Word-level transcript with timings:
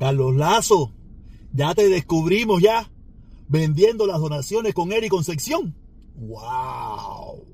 Carlos 0.00 0.34
Lazo, 0.34 0.94
ya 1.52 1.74
te 1.74 1.90
descubrimos 1.90 2.62
ya 2.62 2.90
vendiendo 3.48 4.06
las 4.06 4.18
donaciones 4.18 4.72
con 4.72 4.92
Eric 4.92 5.10
Concepción. 5.10 5.76
¡Wow! 6.14 7.44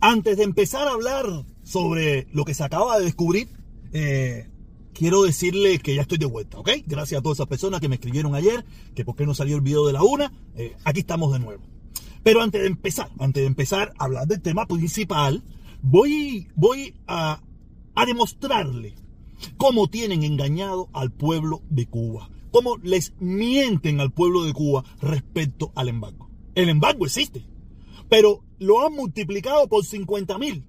Antes 0.00 0.36
de 0.36 0.44
empezar 0.44 0.86
a 0.86 0.92
hablar 0.92 1.26
sobre 1.64 2.28
lo 2.30 2.44
que 2.44 2.54
se 2.54 2.62
acaba 2.62 2.96
de 2.98 3.06
descubrir, 3.06 3.48
eh, 3.92 4.48
quiero 4.94 5.24
decirle 5.24 5.80
que 5.80 5.96
ya 5.96 6.02
estoy 6.02 6.18
de 6.18 6.26
vuelta, 6.26 6.60
¿ok? 6.60 6.70
Gracias 6.86 7.18
a 7.18 7.22
todas 7.22 7.38
esas 7.38 7.48
personas 7.48 7.80
que 7.80 7.88
me 7.88 7.96
escribieron 7.96 8.36
ayer, 8.36 8.64
que 8.94 9.04
por 9.04 9.16
qué 9.16 9.26
no 9.26 9.34
salió 9.34 9.56
el 9.56 9.62
video 9.62 9.88
de 9.88 9.92
la 9.92 10.04
una, 10.04 10.32
eh, 10.54 10.76
aquí 10.84 11.00
estamos 11.00 11.32
de 11.32 11.40
nuevo. 11.40 11.64
Pero 12.22 12.42
antes 12.42 12.60
de 12.60 12.68
empezar, 12.68 13.10
antes 13.18 13.42
de 13.42 13.48
empezar 13.48 13.92
a 13.98 14.04
hablar 14.04 14.28
del 14.28 14.40
tema 14.40 14.66
principal, 14.66 15.42
voy, 15.82 16.48
voy 16.54 16.94
a, 17.06 17.42
a 17.94 18.06
demostrarle 18.06 18.94
cómo 19.56 19.88
tienen 19.88 20.22
engañado 20.22 20.88
al 20.92 21.12
pueblo 21.12 21.62
de 21.68 21.86
Cuba, 21.86 22.30
cómo 22.50 22.76
les 22.78 23.12
mienten 23.18 24.00
al 24.00 24.12
pueblo 24.12 24.44
de 24.44 24.52
Cuba 24.52 24.84
respecto 25.00 25.72
al 25.74 25.88
embargo. 25.88 26.30
El 26.54 26.68
embargo 26.68 27.04
existe, 27.04 27.44
pero 28.08 28.42
lo 28.58 28.86
han 28.86 28.94
multiplicado 28.94 29.68
por 29.68 29.84
50 29.84 30.38
mil. 30.38 30.64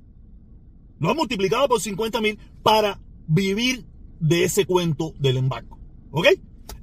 Lo 0.99 1.09
han 1.09 1.17
multiplicado 1.17 1.67
por 1.67 1.81
50 1.81 2.21
mil 2.21 2.39
para 2.61 2.99
vivir 3.27 3.85
de 4.19 4.45
ese 4.45 4.65
cuento 4.65 5.13
del 5.19 5.37
embargo. 5.37 5.77
¿Ok? 6.11 6.27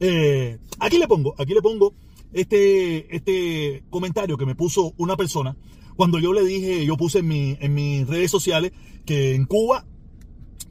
Eh, 0.01 0.59
aquí 0.79 0.99
le 0.99 1.09
pongo, 1.09 1.35
aquí 1.39 1.55
le 1.55 1.63
pongo 1.63 1.95
este, 2.33 3.15
este 3.15 3.85
comentario 3.91 4.37
que 4.37 4.47
me 4.47 4.55
puso 4.55 4.95
una 4.99 5.17
persona 5.17 5.57
cuando 6.01 6.19
yo 6.19 6.33
le 6.33 6.43
dije, 6.47 6.87
yo 6.87 6.97
puse 6.97 7.19
en, 7.19 7.29
mi, 7.29 7.59
en 7.61 7.75
mis 7.75 8.07
redes 8.07 8.31
sociales 8.31 8.73
que 9.05 9.35
en 9.35 9.45
Cuba 9.45 9.85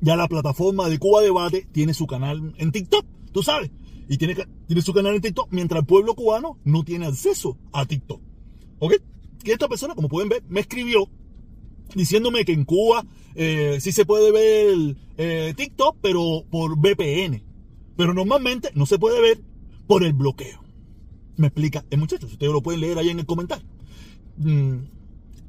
ya 0.02 0.16
la 0.16 0.28
plataforma 0.28 0.90
de 0.90 0.98
Cuba 0.98 1.22
Debate 1.22 1.68
tiene 1.72 1.94
su 1.94 2.08
canal 2.08 2.56
en 2.58 2.72
TikTok, 2.72 3.06
tú 3.32 3.44
sabes, 3.44 3.70
y 4.08 4.18
tiene, 4.18 4.36
tiene 4.66 4.82
su 4.82 4.92
canal 4.92 5.14
en 5.14 5.22
TikTok, 5.22 5.50
mientras 5.52 5.82
el 5.82 5.86
pueblo 5.86 6.16
cubano 6.16 6.58
no 6.64 6.84
tiene 6.84 7.06
acceso 7.06 7.60
a 7.72 7.86
TikTok. 7.86 8.20
¿Ok? 8.80 8.96
Y 9.44 9.52
esta 9.52 9.68
persona, 9.68 9.94
como 9.94 10.10
pueden 10.10 10.30
ver, 10.30 10.44
me 10.50 10.62
escribió 10.62 11.08
diciéndome 11.94 12.44
que 12.44 12.54
en 12.54 12.66
Cuba 12.66 13.06
eh, 13.36 13.78
sí 13.82 13.92
se 13.92 14.06
puede 14.06 14.32
ver 14.32 14.96
eh, 15.18 15.54
TikTok, 15.56 15.98
pero 16.02 16.44
por 16.50 16.76
VPN. 16.76 17.44
Pero 17.96 18.16
normalmente 18.16 18.72
no 18.74 18.88
se 18.88 18.98
puede 18.98 19.22
ver 19.22 19.40
por 19.86 20.04
el 20.04 20.14
bloqueo. 20.14 20.64
Me 21.38 21.46
explica 21.46 21.86
el 21.92 22.00
muchacho, 22.00 22.26
ustedes 22.26 22.52
lo 22.52 22.64
pueden 22.64 22.82
leer 22.82 22.98
ahí 22.98 23.10
en 23.10 23.20
el 23.20 23.28
comentario. 23.28 23.68
Mm, 24.38 24.99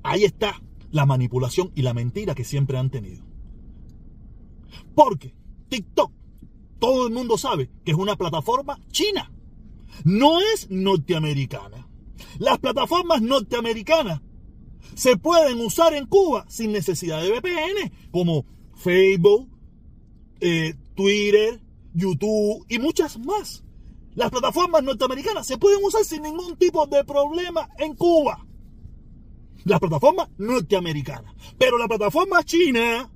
ahí 0.03 0.25
está 0.25 0.61
la 0.91 1.07
manipulación 1.07 1.71
y 1.75 1.83
la 1.83 1.95
mentira 1.95 2.35
que 2.35 2.45
siempre 2.45 2.79
han 2.79 2.91
tenido. 2.91 3.25
Porque 4.95 5.35
TikTok, 5.69 6.13
todo 6.79 7.07
el 7.07 7.13
mundo 7.13 7.39
sabe 7.39 7.71
que 7.85 7.93
es 7.93 7.97
una 7.97 8.17
plataforma 8.17 8.79
china. 8.91 9.31
No 10.05 10.41
es 10.41 10.71
norteamericana. 10.71 11.89
Las 12.39 12.59
plataformas 12.59 13.23
norteamericanas 13.23 14.21
se 14.95 15.17
pueden 15.17 15.61
usar 15.61 15.95
en 15.95 16.07
Cuba 16.07 16.45
sin 16.49 16.73
necesidad 16.73 17.23
de 17.23 17.31
VPN, 17.31 17.93
como 18.11 18.45
Facebook, 18.75 19.49
eh, 20.41 20.75
Twitter, 20.95 21.61
YouTube 21.95 22.65
y 22.69 22.79
muchas 22.79 23.19
más. 23.19 23.65
Las 24.15 24.31
plataformas 24.31 24.83
norteamericanas 24.83 25.47
se 25.47 25.59
pueden 25.59 25.85
usar 25.85 26.05
sin 26.05 26.23
ningún 26.23 26.57
tipo 26.57 26.87
de 26.87 27.05
problema 27.05 27.69
en 27.79 27.95
Cuba. 27.95 28.45
Las 29.65 29.81
plataformas 29.81 30.29
norteamericanas. 30.39 31.35
Pero 31.59 31.79
la 31.79 31.89
plataforma 31.89 32.43
china, 32.45 33.11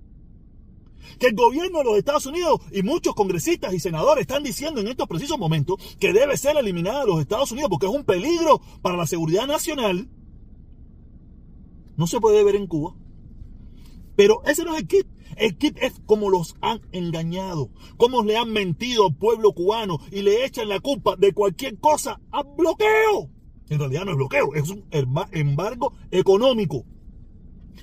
que 1.19 1.29
el 1.29 1.35
gobierno 1.35 1.79
de 1.79 1.85
los 1.85 1.99
Estados 1.99 2.27
Unidos 2.27 2.61
y 2.73 2.83
muchos 2.83 3.15
congresistas 3.15 3.73
y 3.73 3.81
senadores 3.81 4.23
están 4.23 4.43
diciendo 4.43 4.81
en 4.81 4.89
estos 4.89 5.09
precisos 5.09 5.39
momentos 5.39 5.77
que 5.99 6.13
debe 6.13 6.37
ser 6.37 6.57
eliminada 6.57 7.01
de 7.01 7.07
los 7.07 7.21
Estados 7.21 7.53
Unidos 7.53 7.71
porque 7.71 7.87
es 7.87 7.93
un 7.93 8.05
peligro 8.05 8.61
para 8.83 8.97
la 8.97 9.07
seguridad 9.07 9.47
nacional, 9.47 10.09
no 11.97 12.07
se 12.07 12.21
puede 12.21 12.43
ver 12.43 12.57
en 12.57 12.67
Cuba. 12.67 12.95
Pero 14.17 14.43
ese 14.45 14.65
no 14.65 14.75
es 14.75 14.83
el 14.83 14.89
kit. 14.89 15.07
El 15.37 15.57
kit 15.57 15.77
es 15.81 16.01
como 16.07 16.31
los 16.31 16.55
han 16.61 16.81
engañado, 16.93 17.71
cómo 17.97 18.23
le 18.23 18.37
han 18.37 18.53
mentido 18.53 19.07
al 19.07 19.17
pueblo 19.17 19.53
cubano 19.53 19.99
y 20.13 20.23
le 20.23 20.45
echan 20.45 20.69
la 20.69 20.79
culpa 20.79 21.17
de 21.17 21.33
cualquier 21.33 21.79
cosa 21.81 22.21
a 22.31 22.43
bloqueo. 22.43 23.34
En 23.69 23.79
realidad 23.79 24.05
no 24.05 24.13
es 24.13 24.17
bloqueo, 24.17 24.55
es 24.55 24.69
un 24.71 24.85
embargo 24.91 25.95
económico. 26.11 26.85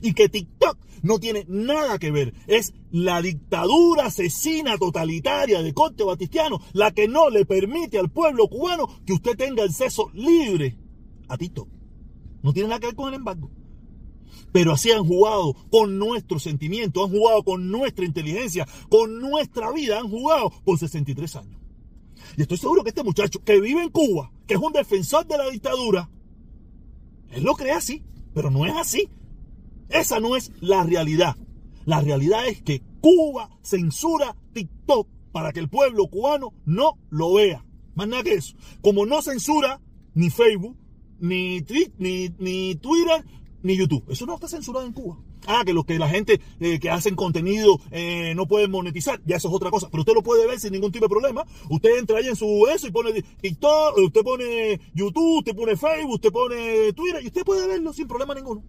Y 0.02 0.14
que 0.14 0.30
TikTok 0.30 0.78
no 1.02 1.20
tiene 1.20 1.46
nada 1.48 2.00
que 2.00 2.12
ver. 2.12 2.34
Es 2.48 2.74
la 2.92 3.22
dictadura 3.22 4.06
asesina 4.06 4.78
totalitaria 4.78 5.62
de 5.62 5.74
corte 5.74 6.04
batistiano 6.04 6.60
la 6.74 6.92
que 6.92 7.08
no 7.08 7.30
le 7.30 7.46
permite 7.46 8.00
al 8.00 8.10
pueblo 8.10 8.48
cubano 8.48 8.88
que 9.06 9.14
usted 9.14 9.36
tenga 9.36 9.64
acceso 9.64 10.10
libre 10.14 10.78
a 11.28 11.38
TikTok. 11.38 11.68
No 12.44 12.54
tiene 12.54 12.70
nada 12.70 12.80
que 12.80 12.88
ver 12.88 12.96
con 12.96 13.10
el 13.10 13.16
embargo. 13.16 13.52
Pero 14.52 14.74
así 14.74 14.92
han 14.92 15.06
jugado 15.06 15.56
con 15.70 15.98
nuestros 15.98 16.44
sentimientos, 16.44 17.04
han 17.06 17.12
jugado 17.12 17.44
con 17.44 17.70
nuestra 17.70 18.06
inteligencia, 18.06 18.68
con 18.90 19.20
nuestra 19.20 19.72
vida, 19.72 20.00
han 20.00 20.10
jugado 20.10 20.52
por 20.64 20.78
63 20.78 21.36
años. 21.38 21.61
Y 22.38 22.42
estoy 22.42 22.58
seguro 22.58 22.84
que 22.84 22.90
este 22.90 23.04
muchacho 23.04 23.44
que 23.44 23.60
vive 23.60 23.84
en 23.84 23.90
Cuba, 23.90 24.32
que 24.48 24.54
es 24.56 24.60
un 24.60 24.74
defensor 24.74 25.26
de 25.28 25.38
la 25.38 25.50
dictadura, 25.50 26.10
él 27.32 27.44
lo 27.44 27.54
cree 27.56 27.72
así, 27.72 28.04
pero 28.34 28.50
no 28.50 28.66
es 28.66 28.76
así. 28.76 29.10
Esa 29.90 30.20
no 30.20 30.36
es 30.36 30.52
la 30.62 30.84
realidad. 30.84 31.36
La 31.86 32.02
realidad 32.02 32.48
es 32.48 32.62
que 32.62 32.82
Cuba 33.02 33.50
censura 33.62 34.36
TikTok 34.54 35.08
para 35.32 35.52
que 35.52 35.60
el 35.60 35.70
pueblo 35.70 36.08
cubano 36.08 36.54
no 36.66 36.98
lo 37.10 37.34
vea. 37.34 37.66
Más 37.96 38.08
nada 38.08 38.24
que 38.24 38.34
eso. 38.34 38.56
Como 38.82 39.06
no 39.06 39.22
censura 39.22 39.82
ni 40.14 40.30
Facebook, 40.30 40.78
ni, 41.20 41.62
ni, 41.98 42.30
ni 42.40 42.76
Twitter, 42.76 43.26
ni 43.64 43.78
YouTube. 43.78 44.06
Eso 44.10 44.26
no 44.26 44.36
está 44.36 44.48
censurado 44.48 44.86
en 44.86 44.94
Cuba. 44.94 45.18
Ah, 45.48 45.64
que 45.66 45.74
los 45.74 45.86
que 45.86 45.98
la 45.98 46.08
gente 46.08 46.40
eh, 46.60 46.80
que 46.80 46.90
hacen 46.90 47.16
contenido 47.16 47.80
eh, 47.90 48.34
no 48.36 48.48
pueden 48.48 48.72
monetizar, 48.72 49.22
ya 49.26 49.38
eso 49.38 49.48
es 49.48 49.54
otra 49.54 49.72
cosa. 49.72 49.90
Pero 49.90 50.02
usted 50.02 50.14
lo 50.14 50.22
puede 50.22 50.46
ver 50.48 50.60
sin 50.60 50.72
ningún 50.72 50.92
tipo 50.92 51.06
de 51.06 51.10
problema. 51.10 51.46
Usted 51.70 51.98
entra 51.98 52.18
ahí 52.18 52.28
en 52.28 52.36
su 52.36 52.68
eso 52.74 52.88
y 52.88 52.92
pone 52.92 53.24
TikTok, 53.42 53.98
usted 53.98 54.22
pone 54.22 54.80
YouTube, 54.94 55.40
usted 55.40 55.56
pone 55.56 55.76
Facebook, 55.76 56.16
usted 56.16 56.32
pone 56.32 56.94
Twitter 56.94 57.24
y 57.24 57.28
usted 57.28 57.44
puede 57.44 57.68
verlo 57.68 57.92
sin 57.94 58.08
problema 58.08 58.36
ninguno. 58.36 58.64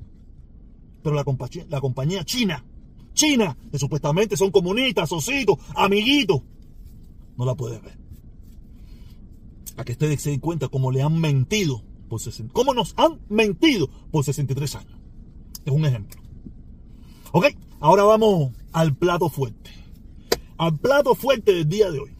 Pero 1.02 1.14
la 1.14 1.24
compañía, 1.24 1.66
la 1.68 1.80
compañía 1.80 2.24
china, 2.24 2.64
China, 3.12 3.56
que 3.70 3.78
supuestamente 3.78 4.36
son 4.36 4.50
comunistas, 4.50 5.08
socitos, 5.08 5.58
amiguitos, 5.74 6.42
no 7.36 7.44
la 7.44 7.54
puede 7.54 7.78
ver. 7.80 7.98
A 9.76 9.84
que 9.84 9.92
ustedes 9.92 10.22
se 10.22 10.30
den 10.30 10.40
cuenta 10.40 10.68
cómo 10.68 10.90
le 10.90 11.02
han 11.02 11.20
mentido 11.20 11.82
por 12.08 12.20
60, 12.20 12.52
cómo 12.52 12.74
nos 12.74 12.94
han 12.96 13.20
mentido 13.28 13.88
por 14.10 14.24
63 14.24 14.76
años. 14.76 14.98
Es 15.64 15.72
un 15.72 15.84
ejemplo. 15.84 16.20
Ok, 17.34 17.46
ahora 17.80 18.02
vamos 18.02 18.52
al 18.72 18.94
plato 18.94 19.30
fuerte. 19.30 19.70
Al 20.58 20.78
plato 20.78 21.14
fuerte 21.14 21.54
del 21.54 21.66
día 21.66 21.90
de 21.90 21.98
hoy. 21.98 22.10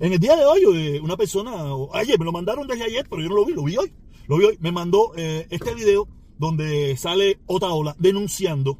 En 0.00 0.12
el 0.12 0.18
día 0.18 0.36
de 0.36 0.44
hoy, 0.44 0.64
eh, 0.76 1.00
una 1.00 1.16
persona, 1.16 1.50
ayer 1.94 2.18
me 2.18 2.26
lo 2.26 2.32
mandaron 2.32 2.66
desde 2.66 2.84
ayer, 2.84 3.06
pero 3.08 3.22
yo 3.22 3.30
no 3.30 3.36
lo 3.36 3.46
vi, 3.46 3.54
lo 3.54 3.64
vi 3.64 3.78
hoy. 3.78 3.90
Lo 4.26 4.36
vi 4.36 4.44
hoy, 4.44 4.58
me 4.60 4.70
mandó 4.70 5.12
eh, 5.16 5.46
este 5.48 5.74
video 5.74 6.08
donde 6.36 6.94
sale 6.98 7.40
Otaola 7.46 7.96
denunciando 7.98 8.78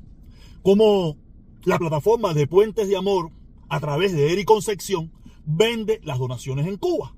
cómo 0.63 1.17
la 1.65 1.79
plataforma 1.79 2.35
de 2.35 2.47
Puentes 2.47 2.87
de 2.87 2.99
Amor, 2.99 3.31
a 3.71 3.81
través 3.81 4.13
de 4.13 4.31
Eric 4.31 4.47
Concepción, 4.47 5.11
vende 5.47 5.99
las 6.05 6.19
donaciones 6.19 6.67
en 6.67 6.77
Cuba. 6.77 7.15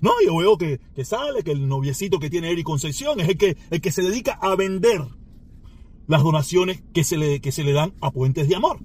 No, 0.00 0.12
yo 0.24 0.34
veo 0.38 0.56
que, 0.56 0.80
sale, 1.04 1.42
que 1.42 1.52
el 1.52 1.68
noviecito 1.68 2.18
que 2.18 2.30
tiene 2.30 2.50
Eric 2.50 2.64
Concepción 2.64 3.20
es 3.20 3.28
el 3.28 3.36
que, 3.36 3.58
el 3.70 3.82
que 3.82 3.92
se 3.92 4.02
dedica 4.02 4.38
a 4.40 4.56
vender 4.56 5.02
las 6.10 6.22
donaciones 6.24 6.82
que 6.92 7.04
se 7.04 7.16
le, 7.16 7.40
que 7.40 7.52
se 7.52 7.62
le 7.62 7.72
dan 7.72 7.94
a 8.00 8.10
Puentes 8.10 8.48
de 8.48 8.56
Amor. 8.56 8.80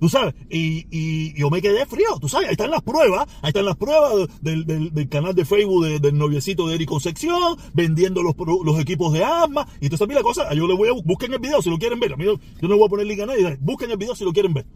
Tú 0.00 0.10
sabes, 0.10 0.34
y, 0.50 1.32
yo 1.38 1.48
me 1.48 1.62
quedé 1.62 1.86
frío, 1.86 2.18
tú 2.20 2.28
sabes, 2.28 2.48
ahí 2.48 2.52
están 2.52 2.70
las 2.70 2.82
pruebas, 2.82 3.26
ahí 3.40 3.48
están 3.48 3.64
las 3.64 3.76
pruebas 3.76 4.28
del, 4.42 5.08
canal 5.08 5.34
de 5.34 5.46
Facebook 5.46 5.86
del 5.86 6.18
noviecito 6.18 6.66
de 6.66 6.74
Eric 6.74 6.88
Concepción, 6.88 7.56
vendiendo 7.72 8.22
los, 8.22 8.34
los 8.64 8.78
equipos 8.78 9.12
de 9.14 9.24
armas, 9.24 9.66
y 9.80 9.86
a 9.86 10.06
mí 10.06 10.14
la 10.14 10.22
cosa, 10.22 10.52
yo 10.52 10.66
le 10.66 10.74
voy 10.74 10.88
a, 10.88 10.92
busquen 10.92 11.32
el 11.32 11.38
video 11.38 11.62
si 11.62 11.70
lo 11.70 11.78
quieren 11.78 11.98
ver, 11.98 12.14
yo, 12.18 12.38
no 12.60 12.76
voy 12.76 12.86
a 12.86 12.90
poner 12.90 13.06
link 13.06 13.20
a 13.20 13.26
nadie, 13.26 13.56
busquen 13.60 13.90
el 13.90 13.96
video 13.96 14.14
si 14.14 14.24
lo 14.24 14.32
quieren 14.32 14.52
ver. 14.52 14.66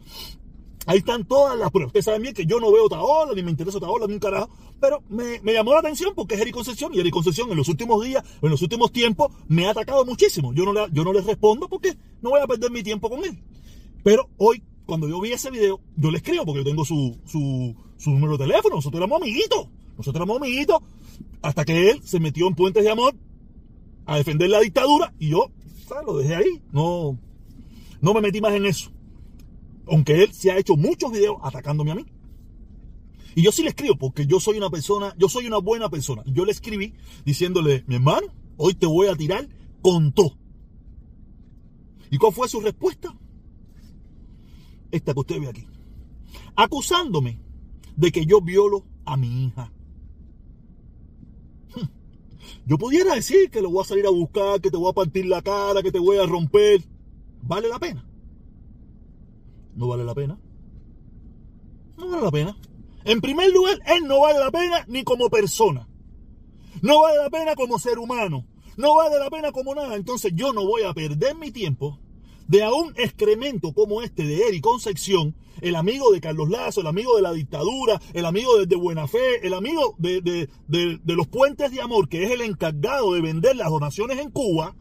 Ahí 0.86 0.98
están 0.98 1.24
todas 1.24 1.58
las 1.58 1.70
pruebas. 1.70 1.88
Ustedes 1.88 2.06
saben 2.06 2.22
bien 2.22 2.34
que 2.34 2.46
yo 2.46 2.58
no 2.58 2.72
veo 2.72 2.88
Taola, 2.88 3.32
ni 3.34 3.42
me 3.42 3.50
interesa 3.50 3.78
Taola, 3.78 4.06
ni 4.06 4.14
un 4.14 4.18
carajo. 4.18 4.48
Pero 4.80 5.02
me, 5.08 5.40
llamó 5.52 5.74
la 5.74 5.80
atención 5.80 6.14
porque 6.14 6.34
es 6.34 6.40
Eric 6.40 6.54
Concepción. 6.54 6.94
Y 6.94 7.00
Eric 7.00 7.12
Concepción 7.12 7.50
en 7.50 7.56
los 7.56 7.68
últimos 7.68 8.02
días, 8.02 8.24
en 8.40 8.50
los 8.50 8.62
últimos 8.62 8.90
tiempos, 8.90 9.30
me 9.48 9.66
ha 9.66 9.70
atacado 9.70 10.04
muchísimo. 10.04 10.54
Yo 10.54 10.64
no, 10.64 10.72
le, 10.72 10.86
yo 10.92 11.04
no 11.04 11.12
les 11.12 11.24
respondo 11.26 11.68
porque 11.68 11.96
no 12.22 12.30
voy 12.30 12.40
a 12.40 12.46
perder 12.46 12.70
mi 12.70 12.82
tiempo 12.82 13.10
con 13.10 13.24
él. 13.24 13.38
Pero 14.02 14.30
hoy, 14.38 14.62
cuando 14.86 15.06
yo 15.06 15.20
vi 15.20 15.32
ese 15.32 15.50
video, 15.50 15.80
yo 15.96 16.10
le 16.10 16.18
escribo 16.18 16.46
porque 16.46 16.60
yo 16.60 16.64
tengo 16.64 16.84
su, 16.84 17.18
su, 17.26 17.76
su 17.98 18.10
número 18.10 18.38
de 18.38 18.46
teléfono. 18.46 18.76
Nosotros 18.76 19.00
éramos 19.00 19.20
amiguitos. 19.20 19.68
Nosotros 19.98 20.16
éramos 20.16 20.38
amiguitos. 20.38 20.78
Hasta 21.42 21.64
que 21.64 21.90
él 21.90 22.00
se 22.02 22.20
metió 22.20 22.48
en 22.48 22.54
Puentes 22.54 22.82
de 22.82 22.90
Amor 22.90 23.14
a 24.06 24.16
defender 24.16 24.48
la 24.48 24.60
dictadura. 24.60 25.12
Y 25.18 25.28
yo, 25.28 25.50
¿sabes? 25.86 26.06
Lo 26.06 26.16
dejé 26.16 26.36
ahí. 26.36 26.62
No, 26.72 27.18
no 28.00 28.14
me 28.14 28.22
metí 28.22 28.40
más 28.40 28.54
en 28.54 28.64
eso. 28.64 28.90
Aunque 29.90 30.22
él 30.22 30.32
se 30.32 30.52
ha 30.52 30.58
hecho 30.58 30.76
muchos 30.76 31.10
videos 31.10 31.38
atacándome 31.42 31.90
a 31.90 31.96
mí. 31.96 32.06
Y 33.34 33.42
yo 33.42 33.52
sí 33.52 33.62
le 33.62 33.70
escribo 33.70 33.96
porque 33.96 34.26
yo 34.26 34.38
soy 34.40 34.56
una 34.56 34.70
persona, 34.70 35.14
yo 35.18 35.28
soy 35.28 35.46
una 35.46 35.58
buena 35.58 35.88
persona. 35.88 36.22
Yo 36.26 36.44
le 36.44 36.52
escribí 36.52 36.94
diciéndole, 37.24 37.84
mi 37.86 37.96
hermano, 37.96 38.28
hoy 38.56 38.74
te 38.74 38.86
voy 38.86 39.08
a 39.08 39.16
tirar 39.16 39.48
con 39.82 40.12
todo. 40.12 40.36
¿Y 42.10 42.18
cuál 42.18 42.32
fue 42.32 42.48
su 42.48 42.60
respuesta? 42.60 43.16
Esta 44.90 45.12
que 45.12 45.20
usted 45.20 45.40
ve 45.40 45.48
aquí. 45.48 45.66
Acusándome 46.56 47.40
de 47.96 48.12
que 48.12 48.26
yo 48.26 48.40
violo 48.40 48.84
a 49.04 49.16
mi 49.16 49.46
hija. 49.46 49.72
Yo 52.66 52.78
pudiera 52.78 53.14
decir 53.14 53.50
que 53.50 53.62
lo 53.62 53.70
voy 53.70 53.82
a 53.82 53.88
salir 53.88 54.06
a 54.06 54.10
buscar, 54.10 54.60
que 54.60 54.70
te 54.70 54.76
voy 54.76 54.90
a 54.90 54.94
partir 54.94 55.26
la 55.26 55.42
cara, 55.42 55.82
que 55.82 55.92
te 55.92 55.98
voy 55.98 56.18
a 56.18 56.26
romper. 56.26 56.82
¿Vale 57.42 57.68
la 57.68 57.78
pena? 57.78 58.09
No 59.80 59.88
vale 59.88 60.04
la 60.04 60.14
pena. 60.14 60.38
No 61.96 62.10
vale 62.10 62.22
la 62.22 62.30
pena. 62.30 62.56
En 63.04 63.22
primer 63.22 63.50
lugar, 63.50 63.78
él 63.86 64.06
no 64.06 64.20
vale 64.20 64.38
la 64.38 64.50
pena 64.50 64.84
ni 64.88 65.04
como 65.04 65.30
persona. 65.30 65.88
No 66.82 67.00
vale 67.00 67.16
la 67.16 67.30
pena 67.30 67.54
como 67.54 67.78
ser 67.78 67.98
humano. 67.98 68.46
No 68.76 68.96
vale 68.96 69.18
la 69.18 69.30
pena 69.30 69.52
como 69.52 69.74
nada. 69.74 69.96
Entonces 69.96 70.32
yo 70.34 70.52
no 70.52 70.66
voy 70.66 70.82
a 70.82 70.92
perder 70.92 71.34
mi 71.34 71.50
tiempo 71.50 71.98
de 72.46 72.62
a 72.62 72.70
un 72.70 72.92
excremento 72.96 73.72
como 73.72 74.02
este 74.02 74.24
de 74.24 74.48
Eric 74.48 74.62
Concepción, 74.62 75.34
el 75.62 75.74
amigo 75.76 76.12
de 76.12 76.20
Carlos 76.20 76.50
Lazo, 76.50 76.82
el 76.82 76.86
amigo 76.86 77.16
de 77.16 77.22
la 77.22 77.32
dictadura, 77.32 78.02
el 78.12 78.26
amigo 78.26 78.62
de, 78.62 78.76
Buena 78.76 79.08
Fe, 79.08 79.46
el 79.46 79.54
amigo 79.54 79.94
de, 79.96 80.20
de 80.20 81.14
los 81.14 81.26
puentes 81.26 81.70
de 81.72 81.80
amor, 81.80 82.06
que 82.10 82.24
es 82.24 82.32
el 82.32 82.42
encargado 82.42 83.14
de 83.14 83.22
vender 83.22 83.56
las 83.56 83.70
donaciones 83.70 84.18
en 84.18 84.30
Cuba, 84.30 84.76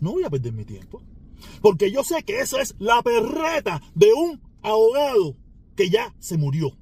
no 0.00 0.12
voy 0.12 0.24
a 0.24 0.30
perder 0.30 0.52
mi 0.52 0.64
tiempo. 0.64 1.00
Porque 1.60 1.90
yo 1.90 2.04
sé 2.04 2.22
que 2.22 2.40
esa 2.40 2.60
es 2.60 2.74
la 2.78 3.02
perreta 3.02 3.82
de 3.94 4.12
un 4.12 4.40
abogado 4.62 5.36
que 5.76 5.90
ya 5.90 6.14
se 6.18 6.36
murió. 6.36 6.76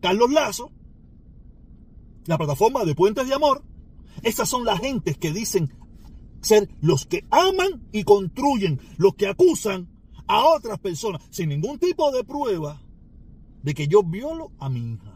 Carlos 0.00 0.30
Lazo, 0.30 0.70
la 2.26 2.36
plataforma 2.36 2.84
de 2.84 2.94
Puentes 2.94 3.26
de 3.26 3.34
Amor, 3.34 3.62
esas 4.22 4.48
son 4.48 4.64
las 4.64 4.80
gentes 4.80 5.16
que 5.16 5.32
dicen 5.32 5.72
ser 6.40 6.68
los 6.80 7.06
que 7.06 7.24
aman 7.30 7.88
y 7.92 8.04
construyen, 8.04 8.80
los 8.96 9.14
que 9.14 9.26
acusan 9.26 9.88
a 10.26 10.44
otras 10.44 10.78
personas 10.78 11.22
sin 11.30 11.48
ningún 11.48 11.78
tipo 11.78 12.10
de 12.12 12.24
prueba 12.24 12.82
de 13.62 13.74
que 13.74 13.88
yo 13.88 14.02
violo 14.02 14.52
a 14.58 14.68
mi 14.68 14.94
hija. 14.94 15.13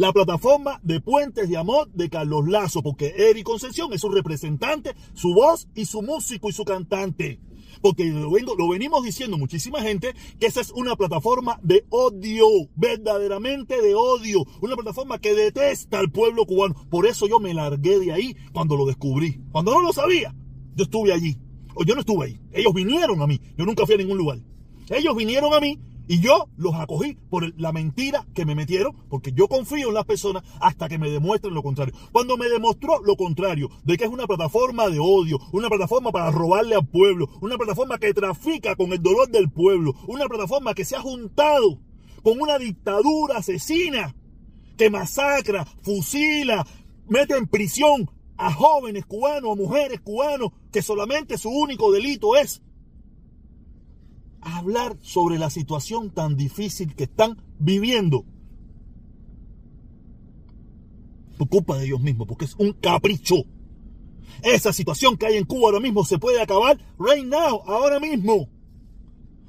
La 0.00 0.14
plataforma 0.14 0.80
de 0.82 0.98
Puentes 0.98 1.46
de 1.50 1.58
Amor 1.58 1.92
de 1.92 2.08
Carlos 2.08 2.48
Lazo, 2.48 2.82
porque 2.82 3.12
Eric 3.18 3.44
Concepción 3.44 3.92
es 3.92 4.00
su 4.00 4.08
representante, 4.08 4.94
su 5.12 5.34
voz 5.34 5.68
y 5.74 5.84
su 5.84 6.00
músico 6.00 6.48
y 6.48 6.54
su 6.54 6.64
cantante. 6.64 7.38
Porque 7.82 8.06
lo, 8.06 8.30
lo 8.30 8.68
venimos 8.70 9.04
diciendo 9.04 9.36
muchísima 9.36 9.82
gente 9.82 10.14
que 10.38 10.46
esa 10.46 10.62
es 10.62 10.70
una 10.70 10.96
plataforma 10.96 11.60
de 11.62 11.84
odio, 11.90 12.46
verdaderamente 12.76 13.82
de 13.82 13.94
odio. 13.94 14.46
Una 14.62 14.74
plataforma 14.74 15.18
que 15.18 15.34
detesta 15.34 15.98
al 15.98 16.10
pueblo 16.10 16.46
cubano. 16.46 16.76
Por 16.88 17.04
eso 17.04 17.28
yo 17.28 17.38
me 17.38 17.52
largué 17.52 17.98
de 17.98 18.12
ahí 18.12 18.34
cuando 18.54 18.78
lo 18.78 18.86
descubrí. 18.86 19.42
Cuando 19.52 19.70
no 19.74 19.82
lo 19.82 19.92
sabía, 19.92 20.34
yo 20.76 20.84
estuve 20.84 21.12
allí. 21.12 21.36
O 21.74 21.84
yo 21.84 21.94
no 21.94 22.00
estuve 22.00 22.24
ahí. 22.24 22.40
Ellos 22.52 22.72
vinieron 22.72 23.20
a 23.20 23.26
mí. 23.26 23.38
Yo 23.54 23.66
nunca 23.66 23.84
fui 23.84 23.96
a 23.96 23.98
ningún 23.98 24.16
lugar. 24.16 24.38
Ellos 24.88 25.14
vinieron 25.14 25.52
a 25.52 25.60
mí 25.60 25.78
y 26.10 26.18
yo 26.18 26.48
los 26.56 26.74
acogí 26.74 27.16
por 27.30 27.56
la 27.56 27.70
mentira 27.70 28.26
que 28.34 28.44
me 28.44 28.56
metieron, 28.56 28.96
porque 29.08 29.30
yo 29.30 29.46
confío 29.46 29.90
en 29.90 29.94
las 29.94 30.06
personas 30.06 30.42
hasta 30.60 30.88
que 30.88 30.98
me 30.98 31.08
demuestren 31.08 31.54
lo 31.54 31.62
contrario. 31.62 31.94
Cuando 32.10 32.36
me 32.36 32.48
demostró 32.48 33.00
lo 33.04 33.14
contrario, 33.14 33.70
de 33.84 33.96
que 33.96 34.06
es 34.06 34.10
una 34.10 34.26
plataforma 34.26 34.88
de 34.88 34.98
odio, 34.98 35.38
una 35.52 35.68
plataforma 35.68 36.10
para 36.10 36.32
robarle 36.32 36.74
al 36.74 36.84
pueblo, 36.84 37.28
una 37.40 37.56
plataforma 37.56 37.96
que 37.98 38.12
trafica 38.12 38.74
con 38.74 38.92
el 38.92 39.00
dolor 39.00 39.28
del 39.28 39.52
pueblo, 39.52 39.94
una 40.08 40.26
plataforma 40.26 40.74
que 40.74 40.84
se 40.84 40.96
ha 40.96 41.00
juntado 41.00 41.78
con 42.24 42.40
una 42.40 42.58
dictadura 42.58 43.36
asesina 43.36 44.12
que 44.76 44.90
masacra, 44.90 45.64
fusila, 45.64 46.66
mete 47.06 47.36
en 47.36 47.46
prisión 47.46 48.10
a 48.36 48.52
jóvenes 48.52 49.06
cubanos, 49.06 49.52
a 49.52 49.62
mujeres 49.62 50.00
cubanos, 50.00 50.50
que 50.72 50.82
solamente 50.82 51.38
su 51.38 51.50
único 51.50 51.92
delito 51.92 52.34
es 52.34 52.62
hablar 54.40 54.96
sobre 55.02 55.38
la 55.38 55.50
situación 55.50 56.10
tan 56.10 56.36
difícil 56.36 56.94
que 56.94 57.04
están 57.04 57.42
viviendo. 57.58 58.24
Por 61.38 61.48
culpa 61.48 61.78
de 61.78 61.86
ellos 61.86 62.00
mismos, 62.00 62.26
porque 62.26 62.44
es 62.44 62.54
un 62.56 62.72
capricho. 62.72 63.36
Esa 64.42 64.72
situación 64.72 65.16
que 65.16 65.26
hay 65.26 65.36
en 65.36 65.44
Cuba 65.44 65.66
ahora 65.66 65.80
mismo 65.80 66.04
se 66.04 66.18
puede 66.18 66.40
acabar 66.40 66.78
right 66.98 67.24
now, 67.24 67.62
ahora 67.66 68.00
mismo. 68.00 68.48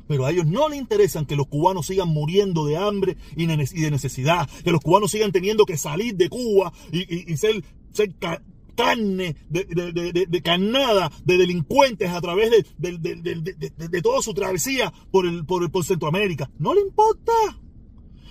Pero 0.07 0.25
a 0.25 0.31
ellos 0.31 0.45
no 0.45 0.67
les 0.67 0.77
interesan 0.77 1.25
que 1.25 1.37
los 1.37 1.47
cubanos 1.47 1.87
sigan 1.87 2.09
muriendo 2.09 2.65
de 2.65 2.75
hambre 2.75 3.15
y 3.37 3.45
de 3.45 3.91
necesidad, 3.91 4.49
que 4.63 4.71
los 4.71 4.81
cubanos 4.81 5.11
sigan 5.11 5.31
teniendo 5.31 5.65
que 5.65 5.77
salir 5.77 6.15
de 6.15 6.27
Cuba 6.27 6.73
y, 6.91 7.37
ser, 7.37 7.63
ser 7.93 8.13
carne 8.75 9.35
de, 9.49 9.65
de, 9.65 10.25
de, 10.27 10.41
carnada 10.41 11.11
de 11.23 11.37
delincuentes 11.37 12.09
a 12.09 12.21
través 12.21 12.51
de, 12.51 14.01
toda 14.01 14.21
su 14.21 14.33
travesía 14.33 14.91
por, 15.11 15.25
el, 15.25 15.45
por, 15.45 15.69
por 15.71 15.85
Centroamérica. 15.85 16.49
No 16.59 16.73
le 16.73 16.81
importa. 16.81 17.31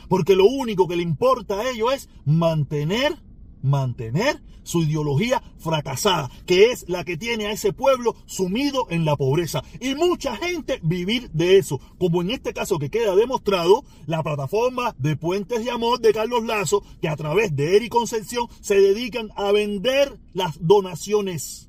Porque 0.09 0.35
lo 0.35 0.47
único 0.47 0.89
que 0.89 0.97
le 0.97 1.03
importa 1.03 1.61
a 1.61 1.71
ellos 1.71 1.93
es 1.95 2.09
mantener, 2.25 3.17
mantener 3.63 4.41
su 4.63 4.83
ideología 4.83 5.43
fracasada, 5.59 6.31
que 6.47 6.71
es 6.71 6.89
la 6.89 7.05
que 7.05 7.17
tiene 7.17 7.47
a 7.47 7.53
ese 7.53 7.73
pueblo 7.73 8.15
sumido 8.27 8.87
en 8.91 9.05
la 9.05 9.17
pobreza. 9.17 9.63
Y 9.81 9.95
mucha 9.95 10.37
gente 10.37 10.81
vivir 10.83 11.31
de 11.31 11.59
eso, 11.59 11.81
como 11.99 12.23
en 12.23 12.31
este 12.31 12.53
caso 12.53 12.79
que 12.79 12.91
queda 12.91 13.15
demostrado, 13.17 13.85
la 14.07 14.23
plataforma 14.23 14.95
de 14.99 15.17
Puentes 15.17 15.65
de 15.65 15.71
Amor 15.71 16.01
de 16.01 16.13
Carlos 16.13 16.45
Lazo, 16.45 16.85
que 17.01 17.09
a 17.09 17.17
través 17.17 17.55
de 17.57 17.77
Eric 17.77 17.91
Concepción 17.91 18.47
se 18.61 18.81
dedican 18.81 19.31
a 19.37 19.53
vender 19.53 20.19
las 20.33 20.57
donaciones. 20.61 21.69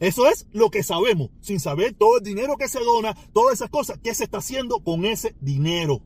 Eso 0.00 0.26
es 0.28 0.46
lo 0.52 0.70
que 0.70 0.82
sabemos, 0.82 1.30
sin 1.40 1.60
saber 1.60 1.94
todo 1.94 2.18
el 2.18 2.24
dinero 2.24 2.56
que 2.56 2.68
se 2.68 2.80
dona, 2.80 3.14
todas 3.32 3.54
esas 3.54 3.70
cosas, 3.70 3.98
qué 4.02 4.14
se 4.14 4.24
está 4.24 4.38
haciendo 4.38 4.80
con 4.80 5.04
ese 5.04 5.34
dinero. 5.40 6.02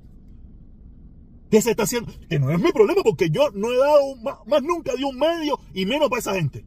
¿Qué 1.50 1.62
se 1.62 1.70
está 1.70 1.84
haciendo? 1.84 2.12
Que 2.28 2.38
no 2.38 2.50
es 2.50 2.60
mi 2.60 2.72
problema 2.72 3.02
porque 3.02 3.30
yo 3.30 3.50
no 3.52 3.72
he 3.72 3.78
dado 3.78 4.16
más, 4.16 4.62
nunca 4.62 4.94
de 4.94 5.04
un 5.04 5.16
medio 5.16 5.58
y 5.72 5.86
menos 5.86 6.08
para 6.10 6.20
esa 6.20 6.34
gente. 6.34 6.64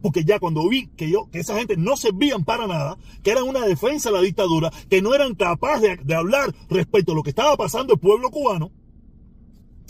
Porque 0.00 0.24
ya 0.24 0.38
cuando 0.38 0.68
vi 0.68 0.88
que 0.88 1.10
yo, 1.10 1.28
que 1.30 1.40
esa 1.40 1.56
gente 1.56 1.76
no 1.76 1.96
servían 1.96 2.44
para 2.44 2.66
nada, 2.66 2.98
que 3.22 3.30
eran 3.30 3.44
una 3.44 3.66
defensa 3.66 4.10
de 4.10 4.16
la 4.16 4.22
dictadura, 4.22 4.70
que 4.88 5.02
no 5.02 5.14
eran 5.14 5.34
capaces 5.34 5.98
de, 6.04 6.14
hablar 6.14 6.54
respecto 6.68 7.12
a 7.12 7.14
lo 7.14 7.22
que 7.22 7.30
estaba 7.30 7.56
pasando 7.56 7.94
el 7.94 8.00
pueblo 8.00 8.30
cubano, 8.30 8.70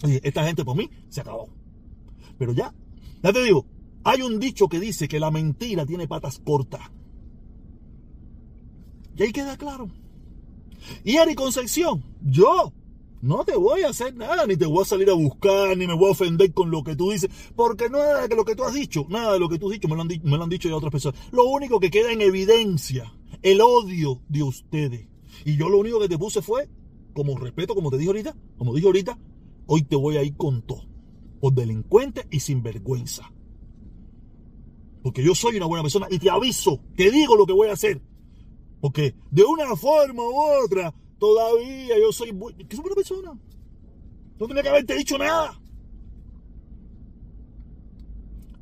esta 0.02 0.44
gente 0.44 0.64
por 0.64 0.76
mí 0.76 0.90
se 1.08 1.20
acabó. 1.20 1.48
Pero 2.38 2.52
ya, 2.52 2.74
ya 3.22 3.32
te 3.32 3.42
digo, 3.42 3.66
hay 4.04 4.22
un 4.22 4.38
dicho 4.38 4.68
que 4.68 4.80
dice 4.80 5.08
que 5.08 5.20
la 5.20 5.30
mentira 5.30 5.86
tiene 5.86 6.06
patas 6.08 6.40
cortas. 6.40 6.82
Y 9.16 9.22
ahí 9.22 9.32
queda 9.32 9.56
claro. 9.56 9.88
Y 11.04 11.16
Ari 11.16 11.34
Concepción, 11.34 12.04
yo 12.20 12.72
no 13.24 13.42
te 13.42 13.56
voy 13.56 13.82
a 13.82 13.88
hacer 13.88 14.14
nada, 14.14 14.46
ni 14.46 14.54
te 14.54 14.66
voy 14.66 14.82
a 14.82 14.84
salir 14.84 15.08
a 15.08 15.14
buscar, 15.14 15.74
ni 15.78 15.86
me 15.86 15.94
voy 15.94 16.08
a 16.08 16.12
ofender 16.12 16.52
con 16.52 16.70
lo 16.70 16.84
que 16.84 16.94
tú 16.94 17.10
dices, 17.10 17.30
porque 17.56 17.88
nada 17.88 18.28
de 18.28 18.36
lo 18.36 18.44
que 18.44 18.54
tú 18.54 18.64
has 18.64 18.74
dicho, 18.74 19.06
nada 19.08 19.32
de 19.32 19.38
lo 19.38 19.48
que 19.48 19.58
tú 19.58 19.68
has 19.68 19.72
dicho 19.72 19.88
me 19.88 19.96
lo 19.96 20.02
han, 20.02 20.08
me 20.08 20.36
lo 20.36 20.42
han 20.42 20.50
dicho 20.50 20.68
ya 20.68 20.76
otras 20.76 20.92
personas. 20.92 21.18
Lo 21.32 21.44
único 21.44 21.80
que 21.80 21.90
queda 21.90 22.12
en 22.12 22.20
evidencia, 22.20 23.14
el 23.40 23.62
odio 23.62 24.20
de 24.28 24.42
ustedes. 24.42 25.08
Y 25.46 25.56
yo 25.56 25.70
lo 25.70 25.78
único 25.78 26.00
que 26.00 26.08
te 26.08 26.18
puse 26.18 26.42
fue, 26.42 26.68
como 27.14 27.34
respeto, 27.38 27.74
como 27.74 27.90
te 27.90 27.96
dije 27.96 28.10
ahorita, 28.10 28.36
como 28.58 28.74
dije 28.74 28.86
ahorita, 28.88 29.18
hoy 29.66 29.84
te 29.84 29.96
voy 29.96 30.18
a 30.18 30.22
ir 30.22 30.36
con 30.36 30.60
todo, 30.60 30.84
por 31.40 31.54
delincuente 31.54 32.26
y 32.30 32.40
sin 32.40 32.62
vergüenza. 32.62 33.32
Porque 35.02 35.24
yo 35.24 35.34
soy 35.34 35.56
una 35.56 35.66
buena 35.66 35.82
persona 35.82 36.08
y 36.10 36.18
te 36.18 36.28
aviso, 36.28 36.78
te 36.94 37.10
digo 37.10 37.36
lo 37.36 37.46
que 37.46 37.54
voy 37.54 37.68
a 37.68 37.72
hacer. 37.72 38.02
Porque 38.82 39.14
de 39.30 39.44
una 39.44 39.74
forma 39.76 40.22
u 40.24 40.62
otra, 40.62 40.94
Todavía 41.18 41.98
yo 41.98 42.12
soy 42.12 42.28
¿Qué 42.68 42.76
soy 42.76 42.82
buena 42.82 42.96
persona. 42.96 43.32
No 44.38 44.46
tenía 44.46 44.62
que 44.62 44.68
haberte 44.68 44.94
dicho 44.96 45.16
nada. 45.16 45.58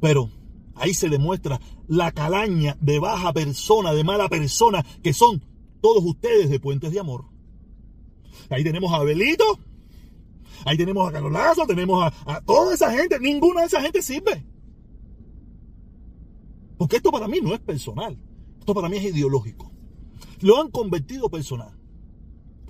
Pero 0.00 0.30
ahí 0.74 0.92
se 0.94 1.08
demuestra 1.08 1.60
la 1.86 2.12
calaña 2.12 2.76
de 2.80 2.98
baja 2.98 3.32
persona, 3.32 3.92
de 3.92 4.04
mala 4.04 4.28
persona, 4.28 4.84
que 5.02 5.12
son 5.12 5.42
todos 5.80 6.04
ustedes 6.04 6.50
de 6.50 6.60
Puentes 6.60 6.92
de 6.92 7.00
Amor. 7.00 7.24
Ahí 8.50 8.64
tenemos 8.64 8.92
a 8.92 8.96
Abelito, 8.96 9.58
ahí 10.64 10.76
tenemos 10.76 11.08
a 11.08 11.12
Carlos 11.12 11.32
Lazo, 11.32 11.66
tenemos 11.66 12.02
a, 12.02 12.12
a 12.26 12.40
toda 12.42 12.74
esa 12.74 12.90
gente. 12.90 13.18
Ninguna 13.18 13.62
de 13.62 13.66
esa 13.68 13.80
gente 13.80 14.02
sirve. 14.02 14.44
Porque 16.76 16.96
esto 16.96 17.10
para 17.10 17.28
mí 17.28 17.40
no 17.40 17.54
es 17.54 17.60
personal. 17.60 18.18
Esto 18.58 18.74
para 18.74 18.88
mí 18.88 18.96
es 18.96 19.04
ideológico. 19.04 19.70
Lo 20.40 20.60
han 20.60 20.70
convertido 20.70 21.30
personal 21.30 21.81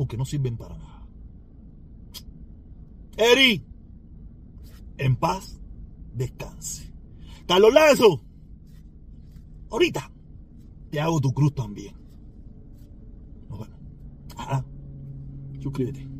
porque 0.03 0.17
no 0.17 0.25
sirven 0.25 0.57
para 0.57 0.77
nada. 0.77 1.07
Eri, 3.17 3.65
en 4.99 5.15
paz, 5.15 5.61
descanse. 6.13 6.93
Carlos 7.47 7.73
Lazo, 7.73 8.21
ahorita 9.71 10.11
te 10.91 11.01
hago 11.01 11.21
tu 11.21 11.33
cruz 11.33 11.55
también. 11.55 11.95
Nos 13.49 13.61
vemos. 13.61 13.81
Ajá. 14.37 14.67
Suscríbete. 15.61 16.12